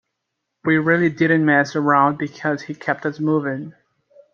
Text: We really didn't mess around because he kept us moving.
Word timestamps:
We 0.65 0.79
really 0.79 1.09
didn't 1.11 1.45
mess 1.45 1.75
around 1.75 2.17
because 2.17 2.63
he 2.63 2.73
kept 2.73 3.05
us 3.05 3.19
moving. 3.19 3.73